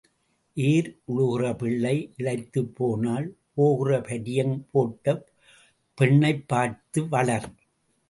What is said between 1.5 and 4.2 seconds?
பிள்ளை இளைத்துப் போனால் போகிறது